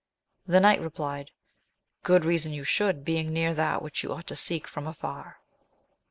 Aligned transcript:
The 0.47 0.59
knight 0.59 0.81
replied. 0.81 1.29
Good 2.01 2.25
reason 2.25 2.51
you 2.53 2.63
should, 2.63 3.05
being 3.05 3.31
near 3.31 3.53
that 3.53 3.83
which 3.83 4.01
you 4.01 4.11
ought 4.11 4.25
to 4.29 4.35
seek 4.35 4.65
from 4.67 4.87
afar. 4.87 5.37